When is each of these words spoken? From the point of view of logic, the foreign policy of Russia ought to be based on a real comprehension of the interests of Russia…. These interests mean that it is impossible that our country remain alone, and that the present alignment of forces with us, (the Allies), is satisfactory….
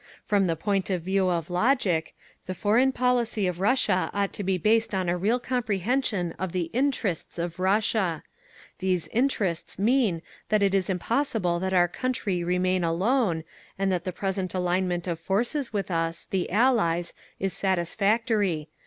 From 0.25 0.47
the 0.47 0.55
point 0.55 0.89
of 0.89 1.03
view 1.03 1.29
of 1.29 1.51
logic, 1.51 2.15
the 2.47 2.55
foreign 2.55 2.91
policy 2.91 3.45
of 3.45 3.59
Russia 3.59 4.09
ought 4.15 4.33
to 4.33 4.43
be 4.43 4.57
based 4.57 4.95
on 4.95 5.07
a 5.07 5.15
real 5.15 5.39
comprehension 5.39 6.33
of 6.39 6.53
the 6.53 6.71
interests 6.73 7.37
of 7.37 7.59
Russia…. 7.59 8.23
These 8.79 9.09
interests 9.09 9.77
mean 9.77 10.23
that 10.49 10.63
it 10.63 10.73
is 10.73 10.89
impossible 10.89 11.59
that 11.59 11.71
our 11.73 11.87
country 11.87 12.43
remain 12.43 12.83
alone, 12.83 13.43
and 13.77 13.91
that 13.91 14.03
the 14.03 14.11
present 14.11 14.55
alignment 14.55 15.05
of 15.05 15.19
forces 15.19 15.71
with 15.71 15.91
us, 15.91 16.25
(the 16.25 16.49
Allies), 16.49 17.13
is 17.39 17.53
satisfactory…. 17.53 18.69